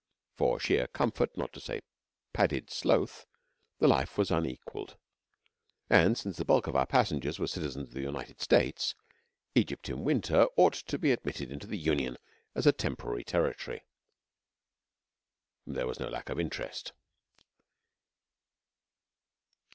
For 0.33 0.59
sheer 0.59 0.87
comfort, 0.87 1.37
not 1.37 1.53
to 1.53 1.59
say 1.59 1.81
padded 2.33 2.71
sloth, 2.71 3.27
the 3.77 3.87
life 3.87 4.17
was 4.17 4.31
unequalled, 4.31 4.97
and 5.91 6.17
since 6.17 6.37
the 6.37 6.43
bulk 6.43 6.65
of 6.65 6.75
our 6.75 6.87
passengers 6.87 7.37
were 7.37 7.45
citizens 7.45 7.89
of 7.89 7.93
the 7.93 8.01
United 8.01 8.41
States 8.41 8.95
Egypt 9.53 9.89
in 9.89 10.03
winter 10.03 10.47
ought 10.57 10.73
to 10.73 10.97
be 10.97 11.11
admitted 11.11 11.51
into 11.51 11.67
the 11.67 11.77
Union 11.77 12.17
as 12.55 12.65
a 12.65 12.71
temporary 12.71 13.23
territory 13.23 13.83
there 15.67 15.85
was 15.85 15.99
no 15.99 16.07
lack 16.09 16.29
of 16.29 16.39
interest. 16.39 16.93